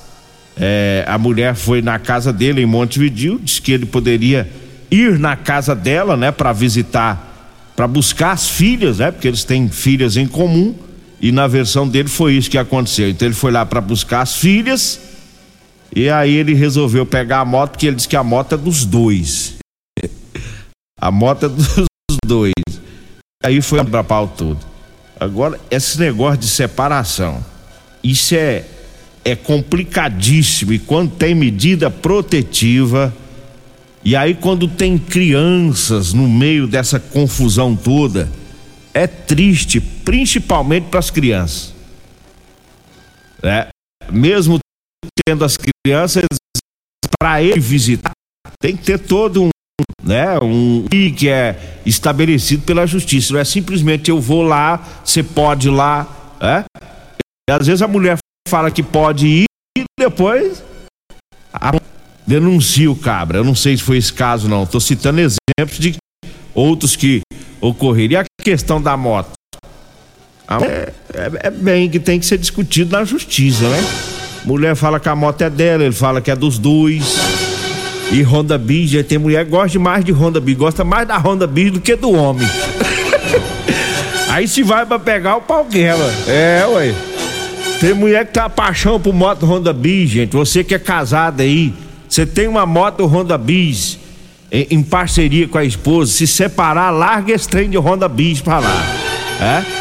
é, 0.56 1.04
a 1.06 1.18
mulher 1.18 1.54
foi 1.54 1.82
na 1.82 1.98
casa 1.98 2.32
dele 2.32 2.62
em 2.62 2.66
Montevideo, 2.66 3.38
disse 3.42 3.60
que 3.60 3.72
ele 3.72 3.86
poderia 3.86 4.50
ir 4.90 5.18
na 5.18 5.36
casa 5.36 5.74
dela, 5.74 6.16
né, 6.16 6.30
para 6.30 6.52
visitar, 6.52 7.72
para 7.76 7.86
buscar 7.86 8.32
as 8.32 8.48
filhas, 8.48 8.98
né, 8.98 9.10
porque 9.10 9.28
eles 9.28 9.44
têm 9.44 9.68
filhas 9.68 10.16
em 10.16 10.26
comum. 10.26 10.74
E 11.22 11.30
na 11.32 11.46
versão 11.46 11.86
dele 11.86 12.08
foi 12.08 12.34
isso 12.34 12.48
que 12.48 12.56
aconteceu. 12.56 13.08
Então 13.10 13.28
ele 13.28 13.34
foi 13.34 13.52
lá 13.52 13.66
para 13.66 13.80
buscar 13.80 14.22
as 14.22 14.36
filhas 14.36 14.98
e 15.94 16.08
aí 16.08 16.34
ele 16.34 16.54
resolveu 16.54 17.04
pegar 17.04 17.40
a 17.40 17.44
moto, 17.44 17.72
porque 17.72 17.86
ele 17.86 17.96
disse 17.96 18.08
que 18.08 18.16
a 18.16 18.22
moto 18.22 18.54
é 18.54 18.58
dos 18.58 18.84
dois. 18.84 19.54
a 21.00 21.10
moto 21.10 21.46
é 21.46 21.48
dos 21.48 21.86
dois. 22.24 22.52
Aí 23.42 23.60
foi 23.60 23.84
para 23.84 24.04
pau 24.04 24.28
todo. 24.28 24.58
Agora, 25.18 25.58
esse 25.70 25.98
negócio 25.98 26.38
de 26.38 26.46
separação, 26.46 27.44
isso 28.02 28.34
é, 28.34 28.64
é 29.24 29.36
complicadíssimo. 29.36 30.72
E 30.72 30.78
quando 30.78 31.12
tem 31.12 31.34
medida 31.34 31.90
protetiva, 31.90 33.14
e 34.04 34.16
aí 34.16 34.34
quando 34.34 34.66
tem 34.66 34.98
crianças 34.98 36.12
no 36.12 36.28
meio 36.28 36.66
dessa 36.66 36.98
confusão 36.98 37.76
toda, 37.76 38.30
é 38.94 39.06
triste, 39.06 39.80
principalmente 39.80 40.88
para 40.88 40.98
as 40.98 41.10
crianças. 41.10 41.74
É, 43.42 43.68
mesmo 44.10 44.58
tendo 45.26 45.44
as 45.44 45.56
crianças 45.56 46.24
para 47.18 47.42
ele 47.42 47.60
visitar, 47.60 48.12
tem 48.60 48.76
que 48.76 48.84
ter 48.84 48.98
todo 48.98 49.44
um, 49.44 49.50
né, 50.02 50.38
um 50.38 50.86
que 51.16 51.28
é 51.28 51.78
estabelecido 51.86 52.64
pela 52.64 52.86
justiça. 52.86 53.32
Não 53.32 53.40
é 53.40 53.44
simplesmente 53.44 54.10
eu 54.10 54.20
vou 54.20 54.42
lá, 54.42 55.02
você 55.04 55.22
pode 55.22 55.68
ir 55.68 55.70
lá, 55.70 56.38
é? 56.40 56.64
E 57.48 57.52
às 57.52 57.66
vezes 57.66 57.82
a 57.82 57.88
mulher 57.88 58.18
fala 58.50 58.70
que 58.70 58.82
pode 58.82 59.26
ir 59.28 59.44
e 59.78 59.84
depois 59.98 60.62
a, 61.52 61.80
denuncia 62.26 62.90
o 62.90 62.96
cabra. 62.96 63.38
Eu 63.38 63.44
não 63.44 63.54
sei 63.54 63.76
se 63.76 63.82
foi 63.82 63.96
esse 63.96 64.12
caso 64.12 64.48
não. 64.48 64.64
Estou 64.64 64.80
citando 64.80 65.20
exemplos 65.20 65.78
de 65.78 65.94
outros 66.52 66.96
que 66.96 67.20
ocorreram. 67.60 68.12
E 68.12 68.16
a 68.16 68.24
questão 68.42 68.82
da 68.82 68.96
moto? 68.96 69.30
É, 70.48 70.92
é, 71.14 71.30
é 71.44 71.50
bem 71.50 71.88
que 71.88 72.00
tem 72.00 72.18
que 72.18 72.26
ser 72.26 72.38
discutido 72.38 72.90
na 72.90 73.04
justiça, 73.04 73.68
né? 73.68 73.84
Mulher 74.44 74.74
fala 74.74 74.98
que 74.98 75.08
a 75.08 75.14
moto 75.14 75.42
é 75.42 75.50
dela, 75.50 75.84
ele 75.84 75.92
fala 75.92 76.20
que 76.20 76.30
é 76.30 76.34
dos 76.34 76.58
dois. 76.58 77.16
E 78.10 78.20
Honda 78.22 78.58
Bis, 78.58 78.90
tem 79.06 79.18
mulher 79.18 79.44
que 79.44 79.52
gosta 79.52 79.78
mais 79.78 80.04
de 80.04 80.10
Honda 80.10 80.40
Bis, 80.40 80.56
gosta 80.56 80.82
mais 80.82 81.06
da 81.06 81.16
Honda 81.16 81.46
Bis 81.46 81.70
do 81.70 81.80
que 81.80 81.94
do 81.94 82.10
homem. 82.10 82.48
Aí 84.28 84.48
se 84.48 84.64
vai 84.64 84.84
pra 84.84 84.98
pegar 84.98 85.36
o 85.36 85.42
pau 85.42 85.64
quebra. 85.64 86.12
É, 86.26 86.66
ué. 86.66 87.09
Tem 87.80 87.94
mulher 87.94 88.26
que 88.26 88.34
tá 88.34 88.46
paixão 88.46 89.00
por 89.00 89.14
moto 89.14 89.46
Honda 89.46 89.72
Bis, 89.72 90.10
gente. 90.10 90.36
Você 90.36 90.62
que 90.62 90.74
é 90.74 90.78
casada 90.78 91.42
aí, 91.42 91.72
você 92.06 92.26
tem 92.26 92.46
uma 92.46 92.66
moto 92.66 93.06
Honda 93.06 93.38
Bis 93.38 93.98
em, 94.52 94.66
em, 94.70 94.82
parceria 94.82 95.48
com 95.48 95.56
a 95.56 95.64
esposa, 95.64 96.12
se 96.12 96.26
separar, 96.26 96.90
larga 96.90 97.32
esse 97.32 97.48
trem 97.48 97.70
de 97.70 97.78
Honda 97.78 98.06
Bis 98.06 98.42
pra 98.42 98.58
lá. 98.58 98.84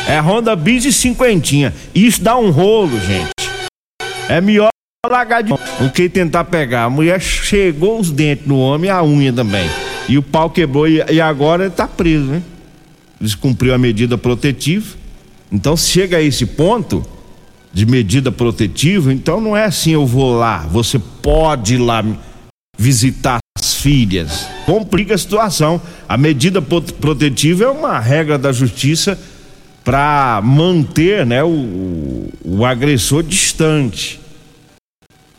É, 0.08 0.14
é 0.14 0.22
Honda 0.22 0.56
Bis 0.56 0.86
e 0.86 0.94
cinquentinha. 0.94 1.74
Isso 1.94 2.22
dá 2.22 2.38
um 2.38 2.52
rolo, 2.52 2.98
gente. 3.02 3.32
É 4.30 4.40
melhor 4.40 4.70
largar 5.06 5.44
de 5.44 5.50
do 5.50 5.92
que 5.94 6.08
tentar 6.08 6.46
pegar. 6.46 6.86
A 6.86 6.90
mulher 6.90 7.20
chegou 7.20 8.00
os 8.00 8.12
dentes 8.12 8.48
no 8.48 8.58
homem 8.58 8.90
a 8.90 9.04
unha 9.04 9.34
também. 9.34 9.70
E 10.08 10.18
o 10.18 10.24
pau 10.24 10.50
quebrou 10.50 10.88
e, 10.88 11.04
e 11.12 11.20
agora 11.20 11.66
ele 11.66 11.74
tá 11.74 11.86
preso, 11.86 12.24
né? 12.24 12.42
Descumpriu 13.20 13.74
a 13.74 13.78
medida 13.78 14.18
protetiva. 14.18 14.96
Então 15.52 15.76
chega 15.76 16.16
a 16.16 16.22
esse 16.22 16.46
ponto 16.46 17.06
de 17.72 17.86
medida 17.86 18.32
protetiva, 18.32 19.14
então 19.14 19.40
não 19.40 19.56
é 19.56 19.66
assim 19.66 19.92
eu 19.92 20.06
vou 20.06 20.36
lá, 20.36 20.60
você 20.72 21.00
pode 21.22 21.76
ir 21.76 21.78
lá 21.78 22.04
visitar 22.78 23.40
as 23.58 23.76
filhas. 23.76 24.48
Complica 24.66 25.14
a 25.14 25.18
situação. 25.18 25.82
A 26.08 26.18
medida 26.18 26.62
protetiva 26.62 27.66
é 27.66 27.68
uma 27.68 28.00
regra 28.00 28.38
da 28.38 28.52
justiça 28.52 29.20
para 29.84 30.40
manter 30.44 31.26
né, 31.26 31.44
o, 31.44 32.30
o 32.44 32.66
agressor 32.66 33.22
distante. 33.24 34.20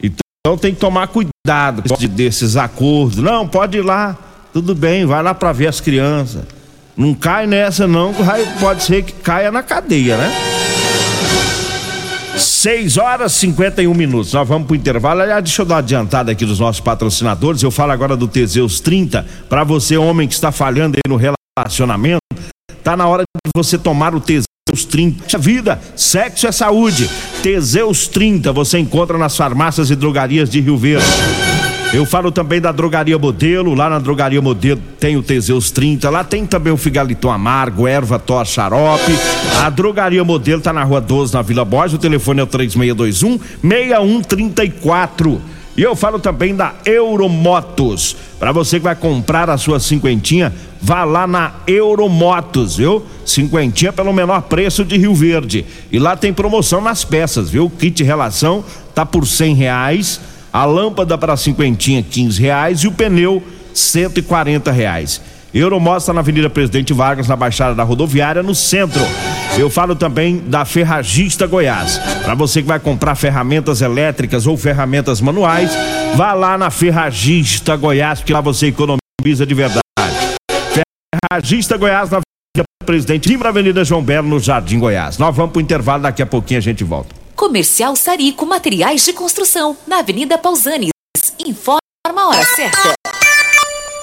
Então 0.02 0.56
tem 0.56 0.74
que 0.74 0.80
tomar 0.80 1.08
cuidado 1.08 1.82
desses 2.10 2.56
acordos. 2.56 3.18
Não, 3.18 3.46
pode 3.48 3.78
ir 3.78 3.82
lá, 3.82 4.18
tudo 4.52 4.74
bem, 4.74 5.06
vai 5.06 5.22
lá 5.22 5.34
para 5.34 5.52
ver 5.52 5.66
as 5.66 5.80
crianças. 5.80 6.44
Não 6.96 7.14
cai 7.14 7.46
nessa 7.46 7.86
não, 7.86 8.14
pode 8.58 8.82
ser 8.82 9.02
que 9.02 9.12
caia 9.12 9.50
na 9.50 9.62
cadeia, 9.62 10.16
né? 10.16 10.59
6 12.42 12.98
horas 12.98 13.32
e 13.36 13.40
51 13.40 13.92
minutos. 13.94 14.32
Nós 14.32 14.46
vamos 14.46 14.66
pro 14.66 14.76
intervalo. 14.76 15.20
Aliás, 15.20 15.42
deixa 15.42 15.62
eu 15.62 15.66
dar 15.66 15.76
uma 15.76 15.80
adiantada 15.80 16.32
aqui 16.32 16.44
dos 16.44 16.58
nossos 16.58 16.80
patrocinadores. 16.80 17.62
Eu 17.62 17.70
falo 17.70 17.92
agora 17.92 18.16
do 18.16 18.28
Teseus 18.28 18.80
30. 18.80 19.26
Para 19.48 19.64
você, 19.64 19.96
homem 19.96 20.26
que 20.26 20.34
está 20.34 20.50
falhando 20.52 20.96
aí 20.96 21.10
no 21.10 21.16
relacionamento, 21.16 22.20
tá 22.82 22.96
na 22.96 23.06
hora 23.06 23.22
de 23.22 23.50
você 23.54 23.78
tomar 23.78 24.14
o 24.14 24.20
Teseus 24.20 24.84
30. 24.88 25.38
Vida, 25.38 25.80
sexo 25.96 26.46
é 26.46 26.52
saúde. 26.52 27.08
Teseus 27.42 28.06
30 28.06 28.52
você 28.52 28.78
encontra 28.78 29.18
nas 29.18 29.36
farmácias 29.36 29.90
e 29.90 29.96
drogarias 29.96 30.48
de 30.50 30.60
Rio 30.60 30.76
Verde. 30.76 31.06
Eu 31.92 32.06
falo 32.06 32.30
também 32.30 32.60
da 32.60 32.70
Drogaria 32.70 33.18
Modelo. 33.18 33.74
Lá 33.74 33.90
na 33.90 33.98
Drogaria 33.98 34.40
Modelo 34.40 34.80
tem 35.00 35.16
o 35.16 35.22
Teseus 35.24 35.72
30. 35.72 36.08
Lá 36.08 36.22
tem 36.22 36.46
também 36.46 36.72
o 36.72 36.76
Figaliton 36.76 37.30
Amargo, 37.30 37.88
Erva 37.88 38.16
Tor 38.16 38.46
Xarope. 38.46 39.12
A 39.60 39.68
Drogaria 39.68 40.22
Modelo 40.22 40.62
tá 40.62 40.72
na 40.72 40.84
Rua 40.84 41.00
12, 41.00 41.34
na 41.34 41.42
Vila 41.42 41.64
Borges. 41.64 41.94
O 41.94 41.98
telefone 41.98 42.38
é 42.38 42.42
o 42.44 42.46
3621 42.46 43.40
6134. 43.60 45.42
E 45.76 45.82
eu 45.82 45.96
falo 45.96 46.20
também 46.20 46.54
da 46.54 46.74
Euromotos. 46.84 48.16
Para 48.38 48.52
você 48.52 48.78
que 48.78 48.84
vai 48.84 48.94
comprar 48.94 49.50
a 49.50 49.58
sua 49.58 49.80
cinquentinha, 49.80 50.52
vá 50.80 51.02
lá 51.02 51.26
na 51.26 51.54
Euromotos, 51.66 52.76
viu? 52.76 53.04
Cinquentinha 53.26 53.92
pelo 53.92 54.12
menor 54.12 54.42
preço 54.42 54.84
de 54.84 54.96
Rio 54.96 55.14
Verde. 55.14 55.66
E 55.90 55.98
lá 55.98 56.16
tem 56.16 56.32
promoção 56.32 56.80
nas 56.80 57.04
peças, 57.04 57.50
viu? 57.50 57.64
O 57.64 57.70
kit 57.70 58.04
relação 58.04 58.64
tá 58.94 59.04
por 59.04 59.26
cem 59.26 59.54
reais, 59.54 60.20
a 60.52 60.64
lâmpada 60.64 61.16
para 61.16 61.36
cinquentinha 61.36 62.02
quinze 62.02 62.40
reais 62.40 62.80
e 62.80 62.88
o 62.88 62.92
pneu 62.92 63.42
cento 63.72 64.18
e 64.18 64.22
quarenta 64.22 64.72
reais. 64.72 65.20
Euromotos 65.52 66.04
está 66.04 66.12
na 66.12 66.20
Avenida 66.20 66.48
Presidente 66.48 66.92
Vargas, 66.92 67.26
na 67.26 67.34
Baixada 67.34 67.74
da 67.74 67.82
Rodoviária, 67.82 68.40
no 68.42 68.54
centro. 68.54 69.02
Eu 69.58 69.68
falo 69.68 69.96
também 69.96 70.38
da 70.38 70.64
Ferragista 70.64 71.44
Goiás. 71.44 71.98
Para 72.22 72.34
você 72.34 72.62
que 72.62 72.68
vai 72.68 72.78
comprar 72.78 73.16
ferramentas 73.16 73.82
elétricas 73.82 74.46
ou 74.46 74.56
ferramentas 74.56 75.20
manuais, 75.20 75.72
vá 76.14 76.34
lá 76.34 76.56
na 76.56 76.70
Ferragista 76.70 77.74
Goiás, 77.74 78.20
porque 78.20 78.32
lá 78.32 78.40
você 78.40 78.68
economiza 78.68 79.44
de 79.44 79.54
verdade. 79.54 79.80
Ferragista 81.32 81.76
Goiás 81.76 82.10
na 82.10 82.18
Avenida 82.18 82.64
Presidente 82.86 83.28
Lima, 83.28 83.48
Avenida 83.48 83.84
João 83.84 84.02
Belo, 84.02 84.28
no 84.28 84.38
Jardim 84.38 84.78
Goiás. 84.78 85.18
Nós 85.18 85.34
vamos 85.34 85.50
para 85.50 85.58
o 85.58 85.62
intervalo, 85.62 86.04
daqui 86.04 86.22
a 86.22 86.26
pouquinho 86.26 86.58
a 86.58 86.62
gente 86.62 86.84
volta. 86.84 87.19
Comercial 87.40 87.96
Sarico 87.96 88.44
Materiais 88.44 89.02
de 89.02 89.14
Construção, 89.14 89.74
na 89.86 90.00
Avenida 90.00 90.36
Pausanes. 90.36 90.90
Informa 91.38 91.80
a 92.14 92.28
hora 92.28 92.44
certa. 92.44 92.92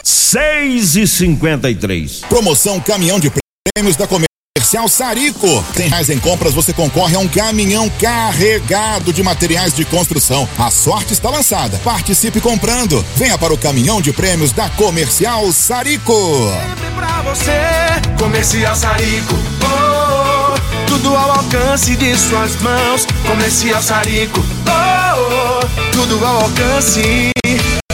6 0.03 0.95
e 0.95 1.05
53 1.07 2.21
Promoção 2.21 2.81
Caminhão 2.81 3.19
de 3.19 3.31
Prêmios 3.75 3.95
da 3.95 4.07
Comercial 4.07 4.89
Sarico. 4.89 5.63
Tem 5.75 5.87
reais 5.87 6.09
em 6.09 6.17
compras, 6.17 6.55
você 6.55 6.73
concorre 6.73 7.15
a 7.15 7.19
um 7.19 7.27
caminhão 7.27 7.87
carregado 8.01 9.13
de 9.13 9.21
materiais 9.21 9.71
de 9.71 9.85
construção. 9.85 10.49
A 10.57 10.71
sorte 10.71 11.13
está 11.13 11.29
lançada. 11.29 11.77
Participe 11.83 12.41
comprando. 12.41 13.05
Venha 13.15 13.37
para 13.37 13.53
o 13.53 13.57
caminhão 13.57 14.01
de 14.01 14.11
prêmios 14.11 14.51
da 14.51 14.67
Comercial 14.71 15.53
Sarico. 15.53 16.11
Sempre 16.13 16.91
pra 16.95 17.21
você, 17.21 18.17
Comercial 18.19 18.75
Sarico. 18.75 19.35
Oh, 19.61 20.53
oh, 20.55 20.87
tudo 20.87 21.15
ao 21.15 21.31
alcance 21.33 21.95
de 21.95 22.17
suas 22.17 22.55
mãos. 22.61 23.06
Comercial 23.27 23.81
Sarico. 23.81 24.39
Oh, 24.65 25.61
oh, 25.61 25.91
tudo 25.91 26.23
ao 26.23 26.43
alcance 26.43 27.31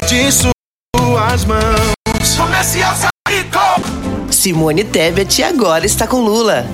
de 0.08 0.32
suas 0.32 1.46
mãos. 1.46 2.36
Comercial 2.38 2.96
Sarico. 2.96 4.30
Simone 4.32 4.84
Tebet 4.84 5.42
agora 5.42 5.88
está 5.88 6.06
com 6.06 6.22
Lula. 6.22 6.68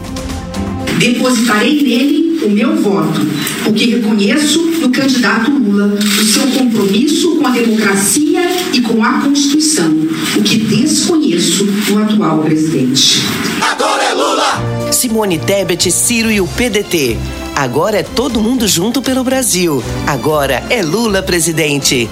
Depositarei 0.98 1.82
nele 1.82 2.46
o 2.46 2.50
meu 2.50 2.76
voto, 2.82 3.22
porque 3.64 3.96
reconheço 3.96 4.62
no 4.82 4.90
candidato 4.92 5.52
Lula 5.52 5.98
o 5.98 6.24
seu 6.26 6.46
compromisso 6.48 7.38
com 7.38 7.48
a 7.48 7.52
democracia 7.52 8.42
e 8.74 8.82
com 8.82 9.02
a 9.04 9.22
Constituição, 9.22 9.90
o 10.38 10.44
que 10.44 10.58
desconheço 10.58 11.64
no 11.66 12.04
atual 12.04 12.40
presidente. 12.40 13.22
Agora 13.62 14.04
é 14.04 14.14
Lula! 14.14 14.92
Simone 14.92 15.40
Tebet, 15.40 15.90
Ciro 15.92 16.30
e 16.30 16.42
o 16.42 16.48
PDT. 16.48 17.18
Agora 17.60 18.00
é 18.00 18.04
todo 18.04 18.40
mundo 18.40 18.66
junto 18.70 19.02
pelo 19.02 19.22
Brasil. 19.22 19.84
Agora 20.08 20.64
é 20.70 20.82
Lula 20.82 21.22
presidente. 21.22 22.10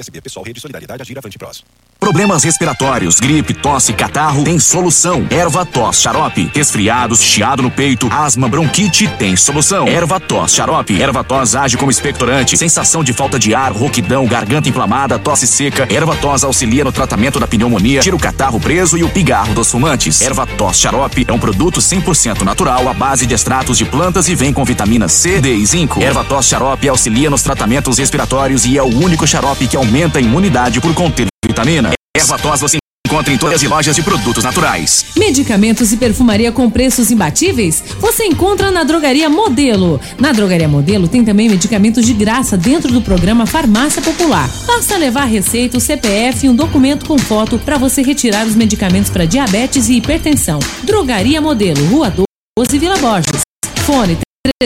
PSB, 0.00 0.20
Pessoal, 0.22 0.44
Rede 0.46 0.60
Solidariedade, 0.60 1.02
Agir, 1.02 1.18
Avante 1.18 1.36
Prós. 1.36 1.62
Problemas 1.98 2.42
respiratórios, 2.42 3.20
gripe, 3.20 3.52
tosse, 3.52 3.92
catarro, 3.92 4.42
tem 4.42 4.58
solução. 4.58 5.26
Erva 5.30 5.66
tos, 5.66 6.00
xarope. 6.00 6.50
Resfriados, 6.54 7.20
chiado 7.20 7.62
no 7.62 7.70
peito, 7.70 8.08
asma, 8.10 8.48
bronquite, 8.48 9.06
tem 9.18 9.36
solução. 9.36 9.86
Erva 9.86 10.18
tos, 10.18 10.54
xarope. 10.54 11.00
Erva 11.00 11.22
tos 11.22 11.54
age 11.54 11.76
como 11.76 11.90
expectorante. 11.90 12.56
Sensação 12.56 13.04
de 13.04 13.12
falta 13.12 13.38
de 13.38 13.54
ar, 13.54 13.70
rouquidão, 13.70 14.26
garganta 14.26 14.70
inflamada, 14.70 15.18
tosse 15.18 15.46
seca. 15.46 15.86
Erva 15.92 16.16
tos 16.16 16.42
auxilia 16.42 16.84
no 16.84 16.90
tratamento 16.90 17.38
da 17.38 17.46
pneumonia, 17.46 18.00
tira 18.00 18.16
o 18.16 18.18
catarro 18.18 18.58
preso 18.58 18.96
e 18.96 19.04
o 19.04 19.10
pigarro 19.10 19.52
dos 19.52 19.70
fumantes. 19.70 20.22
Erva 20.22 20.46
tos 20.46 20.78
xarope 20.78 21.26
é 21.28 21.32
um 21.32 21.38
produto 21.38 21.80
100% 21.80 22.40
natural 22.40 22.88
à 22.88 22.94
base 22.94 23.26
de 23.26 23.34
extratos 23.34 23.76
de 23.76 23.84
plantas 23.84 24.26
e 24.26 24.34
vem 24.34 24.54
com 24.54 24.64
vitaminas 24.64 25.12
C, 25.12 25.38
D 25.38 25.54
e 25.54 25.66
zinco. 25.66 26.02
Erva 26.02 26.24
tos 26.24 26.46
xarope 26.46 26.88
auxilia 26.88 27.28
nos 27.28 27.42
tratamentos 27.42 27.98
respiratórios 27.98 28.64
e 28.64 28.78
é 28.78 28.82
o 28.82 28.86
único 28.86 29.26
xarope 29.26 29.68
que 29.68 29.76
aumenta 29.76 29.89
a 30.16 30.20
imunidade 30.20 30.80
por 30.80 30.94
conter 30.94 31.26
vitamina. 31.44 31.90
Erva 32.16 32.38
tos 32.38 32.60
você 32.60 32.78
encontra 33.06 33.34
em 33.34 33.38
todas 33.38 33.60
as 33.60 33.68
lojas 33.68 33.96
de 33.96 34.02
produtos 34.02 34.44
naturais. 34.44 35.06
Medicamentos 35.16 35.92
e 35.92 35.96
perfumaria 35.96 36.52
com 36.52 36.70
preços 36.70 37.10
imbatíveis? 37.10 37.82
Você 37.98 38.24
encontra 38.24 38.70
na 38.70 38.84
Drogaria 38.84 39.28
Modelo. 39.28 40.00
Na 40.16 40.30
Drogaria 40.30 40.68
Modelo 40.68 41.08
tem 41.08 41.24
também 41.24 41.48
medicamentos 41.48 42.06
de 42.06 42.12
graça 42.12 42.56
dentro 42.56 42.92
do 42.92 43.02
programa 43.02 43.46
Farmácia 43.46 44.00
Popular. 44.00 44.48
Basta 44.64 44.96
levar 44.96 45.24
receita, 45.24 45.76
o 45.76 45.80
CPF 45.80 46.46
e 46.46 46.48
um 46.48 46.54
documento 46.54 47.04
com 47.04 47.18
foto 47.18 47.58
para 47.58 47.76
você 47.76 48.00
retirar 48.00 48.46
os 48.46 48.54
medicamentos 48.54 49.10
para 49.10 49.24
diabetes 49.24 49.88
e 49.88 49.94
hipertensão. 49.94 50.60
Drogaria 50.84 51.40
Modelo, 51.40 51.84
Rua 51.86 52.14
12, 52.56 52.78
Vila 52.78 52.96
Borges. 52.98 53.40
Fone 53.84 54.18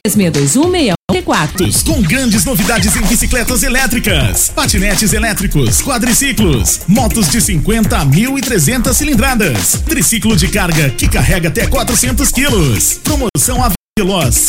3621 0.06 1.82
com 1.84 2.02
grandes 2.02 2.44
novidades 2.44 2.94
em 2.96 3.02
bicicletas 3.02 3.62
elétricas, 3.62 4.50
patinetes 4.50 5.12
elétricos, 5.12 5.80
quadriciclos, 5.80 6.80
motos 6.86 7.30
de 7.30 7.40
50 7.40 7.96
a 7.96 8.04
1.300 8.04 8.92
cilindradas, 8.92 9.82
triciclo 9.86 10.36
de 10.36 10.48
carga 10.48 10.90
que 10.90 11.08
carrega 11.08 11.48
até 11.48 11.66
400 11.66 12.30
quilos. 12.30 13.00
Promoção 13.02 13.62
Aveloz 13.62 14.48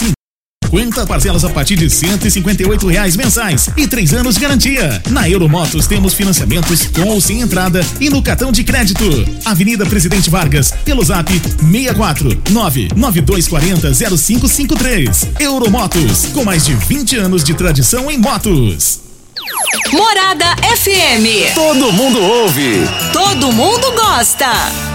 50 0.66 1.06
parcelas 1.06 1.46
a 1.46 1.50
partir 1.50 1.76
de 1.76 1.90
158 1.90 2.88
reais 2.88 3.16
mensais 3.16 3.70
e 3.78 3.88
três 3.88 4.14
anos 4.14 4.36
de 4.36 4.42
garantia. 4.42 5.02
Na 5.12 5.30
Euromotos 5.30 5.88
temos 5.88 6.14
financiamentos 6.14 6.88
com 6.88 7.08
ou 7.10 7.22
sem 7.22 7.42
entrada 7.42 7.86
e 8.00 8.10
no 8.10 8.22
cartão 8.22 8.52
de 8.52 8.64
crédito. 8.64 9.06
Avenida 9.46 9.86
Presidente 9.86 10.30
Vargas, 10.30 10.74
pelo 10.84 11.04
zap 11.04 11.32
64 11.32 12.42
99240 12.50 13.94
0553. 13.94 15.28
Euromotos, 15.40 16.26
com 16.34 16.44
mais 16.44 16.66
de 16.66 16.74
20 16.74 17.18
anos 17.18 17.44
de 17.44 17.54
tradição 17.54 18.10
em 18.10 18.18
motos. 18.18 19.02
Morada 19.92 20.56
FM. 20.76 21.54
Todo 21.54 21.92
mundo 21.94 22.22
ouve. 22.22 22.82
Todo 23.14 23.52
mundo 23.52 23.92
gosta. 23.92 24.95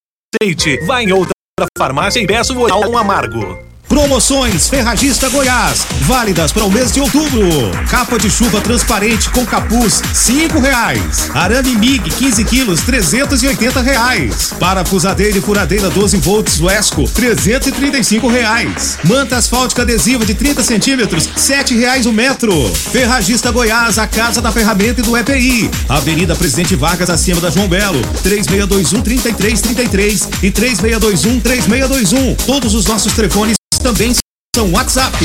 Vá 0.85 1.03
em 1.03 1.11
outra 1.11 1.31
farmácia 1.77 2.19
e 2.19 2.27
peça 2.27 2.53
o 2.53 2.67
um 2.89 2.97
amargo. 2.97 3.70
Promoções 3.91 4.69
Ferragista 4.69 5.27
Goiás, 5.27 5.85
válidas 6.03 6.53
para 6.53 6.63
o 6.63 6.71
mês 6.71 6.93
de 6.93 7.01
outubro. 7.01 7.41
Capa 7.89 8.17
de 8.17 8.31
chuva 8.31 8.61
transparente 8.61 9.29
com 9.31 9.45
capuz, 9.45 10.01
cinco 10.13 10.61
reais. 10.61 11.29
Arame 11.33 11.75
MIG 11.75 12.09
15 12.09 12.45
quilos, 12.45 12.79
380 12.83 13.81
reais. 13.81 14.53
Parafusadeira 14.57 15.37
e 15.37 15.41
furadeira 15.41 15.89
12 15.89 16.15
volts 16.19 16.61
Wesco, 16.61 17.03
335 17.03 18.29
reais. 18.29 18.97
Manta 19.03 19.35
asfáltica 19.35 19.81
adesiva 19.81 20.25
de 20.25 20.35
30 20.35 20.63
centímetros, 20.63 21.29
sete 21.35 21.75
reais 21.75 22.05
o 22.05 22.13
metro. 22.13 22.53
Ferragista 22.93 23.51
Goiás, 23.51 23.99
a 23.99 24.07
casa 24.07 24.41
da 24.41 24.53
ferramenta 24.53 25.01
e 25.01 25.03
do 25.03 25.17
EPI. 25.17 25.69
Avenida 25.89 26.33
Presidente 26.33 26.77
Vargas, 26.77 27.09
acima 27.09 27.41
da 27.41 27.49
João 27.49 27.67
Belo, 27.67 28.01
3621 28.23 29.01
3333 29.01 30.29
e 30.43 30.49
3621 30.49 31.41
3621. 31.41 32.35
Todos 32.35 32.73
os 32.73 32.85
nossos 32.85 33.11
telefones 33.11 33.60
também 33.81 34.13
são 34.55 34.71
WhatsApp. 34.71 35.17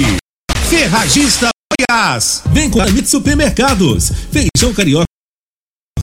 Ferragista 0.69 1.49
Goiás. 1.91 2.43
Vem 2.53 2.71
com 2.71 2.81
a 2.81 2.87
Mit 2.87 3.07
Supermercados. 3.07 4.11
Feijão 4.33 4.75
carioca 4.75 5.05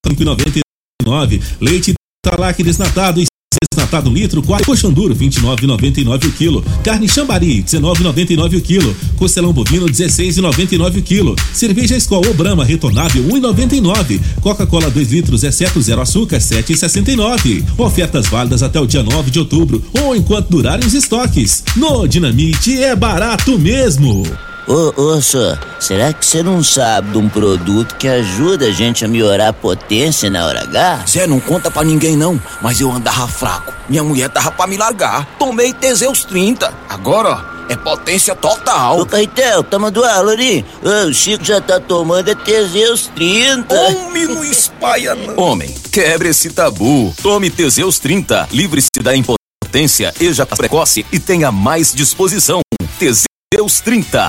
5,99. 0.06 1.42
Leite 1.60 1.94
Talac 2.24 2.62
desnatado 2.64 3.20
e 3.20 3.26
desnatado 3.74 4.10
litro, 4.10 4.42
quatro 4.42 4.66
coxão 4.66 4.92
duro 4.92 5.16
29,99 5.16 6.28
o 6.28 6.32
quilo, 6.32 6.66
carne 6.84 7.10
chambari 7.10 7.64
19,99 7.64 8.58
o 8.58 8.62
quilo, 8.62 8.96
costelão 9.18 9.52
bovino 9.52 9.88
16,99 9.88 11.00
o 11.00 11.02
quilo, 11.02 11.36
cerveja 11.52 11.98
Skol 11.98 12.26
ou 12.26 12.34
Brahma 12.34 12.64
retornável 12.64 13.24
1,99, 13.24 14.20
Coca-Cola 14.42 14.90
2 14.90 15.12
litros 15.12 15.44
exceto 15.44 15.82
zero 15.82 16.02
açúcar 16.02 16.38
7,69. 16.38 17.64
Ofertas 17.78 18.28
válidas 18.28 18.62
até 18.62 18.80
o 18.80 18.86
dia 18.86 19.04
9 19.04 19.32
de 19.32 19.40
outubro 19.40 19.84
ou 20.02 20.16
enquanto 20.16 20.50
durarem 20.50 20.86
os 20.86 20.94
estoques. 20.94 21.64
No 21.76 22.08
Dinamite 22.08 22.82
é 22.82 22.96
barato 22.96 23.58
mesmo. 23.58 24.24
Ô, 24.66 24.94
ô, 24.96 25.22
senhor, 25.22 25.60
será 25.78 26.14
que 26.14 26.26
você 26.26 26.42
não 26.42 26.64
sabe 26.64 27.12
de 27.12 27.18
um 27.18 27.28
produto 27.28 27.96
que 27.96 28.08
ajuda 28.08 28.68
a 28.68 28.72
gente 28.72 29.04
a 29.04 29.10
melhorar 29.10 29.50
a 29.50 29.54
potência 29.54 30.30
na 30.30 30.46
hora 30.46 30.64
H? 30.64 31.04
Zé, 31.06 31.28
não 31.28 31.40
conta 31.40 31.70
pra 31.70 31.84
ninguém 31.84 32.16
não, 32.16 32.42
mas 32.62 32.80
eu 32.80 32.90
andava 32.90 33.28
fraco. 33.28 33.74
Minha 33.90 34.04
mulher 34.04 34.30
tava 34.30 34.52
pra 34.52 34.66
me 34.66 34.78
largar. 34.78 35.26
Tomei 35.38 35.74
Teseus 35.74 36.24
30. 36.24 36.74
Agora, 36.88 37.30
ó, 37.30 37.72
é 37.72 37.76
potência 37.76 38.34
total. 38.36 39.02
Ô, 39.02 39.06
Caetel, 39.06 39.64
tá 39.64 39.78
mandando? 39.78 40.32
Ô, 40.32 41.10
o 41.10 41.14
Chico 41.14 41.44
já 41.44 41.60
tá 41.60 41.82
tomando 41.82 42.30
é 42.30 42.36
Teseus 42.36 43.08
30. 43.14 43.76
Homem, 43.76 44.28
não 44.28 44.46
espalha 44.46 45.14
não. 45.14 45.38
Homem, 45.44 45.76
quebre 45.92 46.30
esse 46.30 46.50
tabu. 46.50 47.14
Tome 47.22 47.50
Teseus 47.50 48.00
30. 48.00 48.48
Livre-se 48.50 49.04
da 49.04 49.14
impotência, 49.14 50.14
ejaculação 50.22 50.58
precoce 50.58 51.06
e 51.12 51.20
tenha 51.20 51.52
mais 51.52 51.94
disposição. 51.94 52.62
Teseus 52.98 53.82
30 53.82 54.28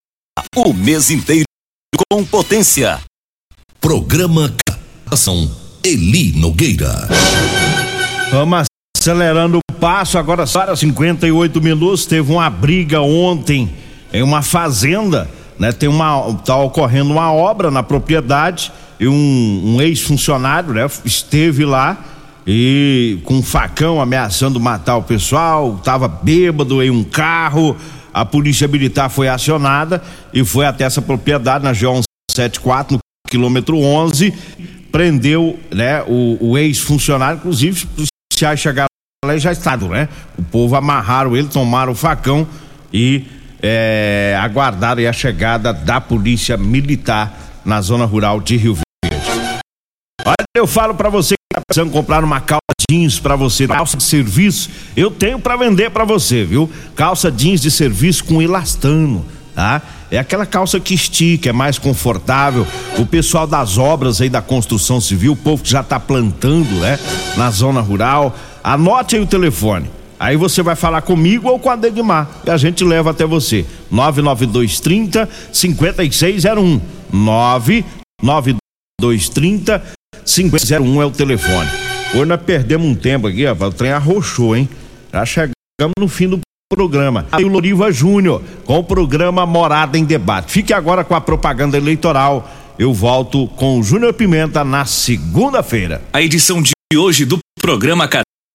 o 0.54 0.72
mês 0.72 1.10
inteiro 1.10 1.44
com 2.10 2.24
potência. 2.24 3.00
Programa 3.80 4.54
Ação 5.10 5.50
Eli 5.82 6.32
Nogueira. 6.32 7.08
Vamos 8.30 8.64
acelerando 8.96 9.58
o 9.58 9.74
passo, 9.74 10.18
agora 10.18 10.46
para 10.46 10.74
58 10.74 11.60
minutos. 11.60 12.06
Teve 12.06 12.32
uma 12.32 12.48
briga 12.48 13.00
ontem 13.00 13.72
em 14.12 14.22
uma 14.22 14.42
fazenda, 14.42 15.28
né? 15.58 15.72
Tem 15.72 15.88
uma. 15.88 16.34
tá 16.44 16.56
ocorrendo 16.56 17.12
uma 17.12 17.32
obra 17.32 17.70
na 17.70 17.82
propriedade 17.82 18.72
e 18.98 19.06
um, 19.06 19.62
um 19.76 19.82
ex-funcionário, 19.82 20.72
né? 20.72 20.86
Esteve 21.04 21.64
lá 21.64 22.02
e 22.46 23.18
com 23.24 23.36
um 23.36 23.42
facão 23.42 24.00
ameaçando 24.00 24.60
matar 24.60 24.96
o 24.96 25.02
pessoal, 25.02 25.80
tava 25.82 26.06
bêbado 26.06 26.82
em 26.82 26.90
um 26.90 27.02
carro 27.02 27.76
a 28.14 28.24
polícia 28.24 28.68
militar 28.68 29.10
foi 29.10 29.26
acionada 29.26 30.00
e 30.32 30.44
foi 30.44 30.64
até 30.64 30.84
essa 30.84 31.02
propriedade 31.02 31.64
na 31.64 31.72
G 31.72 31.86
174 32.30 32.94
no 32.94 33.00
quilômetro 33.28 33.76
11, 33.76 34.32
prendeu, 34.92 35.58
né, 35.74 36.02
o, 36.06 36.38
o 36.40 36.56
ex-funcionário, 36.56 37.38
inclusive 37.38 37.88
os 37.96 38.06
policiais 38.30 38.60
chegaram 38.60 38.86
lá 39.26 39.34
e 39.34 39.38
já 39.40 39.50
estado, 39.50 39.88
né? 39.88 40.08
O 40.38 40.42
povo 40.44 40.76
amarraram 40.76 41.36
ele, 41.36 41.48
tomaram 41.48 41.92
o 41.92 41.96
facão 41.96 42.46
e 42.92 43.24
é, 43.60 44.38
aguardaram 44.40 45.08
a 45.08 45.12
chegada 45.12 45.72
da 45.72 46.00
polícia 46.00 46.56
militar 46.56 47.36
na 47.64 47.80
zona 47.80 48.04
rural 48.04 48.40
de 48.40 48.56
Rio 48.56 48.74
Verde. 48.74 49.16
Olha, 50.24 50.34
eu 50.56 50.66
falo 50.66 50.94
para 50.94 51.08
você 51.08 51.34
precisando 51.66 51.90
comprar 51.90 52.22
uma 52.22 52.40
calça 52.40 52.60
jeans 52.90 53.18
para 53.18 53.36
você, 53.36 53.66
calça 53.66 53.96
de 53.96 54.02
serviço, 54.02 54.70
eu 54.96 55.10
tenho 55.10 55.38
para 55.38 55.56
vender 55.56 55.90
para 55.90 56.04
você, 56.04 56.44
viu? 56.44 56.70
Calça 56.94 57.30
jeans 57.30 57.60
de 57.60 57.70
serviço 57.70 58.24
com 58.24 58.42
elastano, 58.42 59.24
tá? 59.54 59.80
É 60.10 60.18
aquela 60.18 60.46
calça 60.46 60.78
que 60.78 60.94
estica, 60.94 61.48
é 61.48 61.52
mais 61.52 61.78
confortável. 61.78 62.66
O 62.98 63.06
pessoal 63.06 63.46
das 63.46 63.78
obras 63.78 64.20
aí 64.20 64.28
da 64.28 64.42
construção 64.42 65.00
civil, 65.00 65.32
o 65.32 65.36
povo 65.36 65.62
que 65.62 65.70
já 65.70 65.82
tá 65.82 65.98
plantando, 65.98 66.80
né? 66.80 66.98
Na 67.36 67.50
zona 67.50 67.80
rural, 67.80 68.36
anote 68.62 69.16
aí 69.16 69.22
o 69.22 69.26
telefone. 69.26 69.90
Aí 70.20 70.36
você 70.36 70.62
vai 70.62 70.76
falar 70.76 71.02
comigo 71.02 71.48
ou 71.48 71.58
com 71.58 71.70
a 71.70 71.76
Degmar 71.76 72.28
e 72.46 72.50
a 72.50 72.56
gente 72.56 72.84
leva 72.84 73.10
até 73.10 73.26
você. 73.26 73.66
99230 73.90 75.28
5601. 75.52 76.80
99230 77.12 79.82
5001 80.24 81.02
é 81.02 81.06
o 81.06 81.10
telefone. 81.10 81.68
Hoje 82.14 82.24
nós 82.26 82.40
perdemos 82.42 82.86
um 82.86 82.94
tempo 82.94 83.26
aqui, 83.26 83.44
rapaz. 83.44 83.72
O 83.72 83.76
trem 83.76 83.92
arrochou, 83.92 84.56
hein? 84.56 84.68
Já 85.12 85.24
chegamos 85.24 85.54
no 85.98 86.08
fim 86.08 86.28
do 86.28 86.40
programa. 86.72 87.26
Aí 87.30 87.44
o 87.44 87.48
Loriva 87.48 87.90
Júnior 87.92 88.42
com 88.64 88.78
o 88.78 88.84
programa 88.84 89.46
Morada 89.46 89.98
em 89.98 90.04
Debate. 90.04 90.52
Fique 90.52 90.72
agora 90.72 91.04
com 91.04 91.14
a 91.14 91.20
propaganda 91.20 91.76
eleitoral. 91.76 92.50
Eu 92.78 92.92
volto 92.92 93.46
com 93.48 93.78
o 93.78 93.82
Júnior 93.82 94.12
Pimenta 94.14 94.64
na 94.64 94.84
segunda-feira. 94.84 96.02
A 96.12 96.20
edição 96.20 96.60
de 96.60 96.72
hoje 96.96 97.24
do 97.24 97.38
programa 97.60 98.08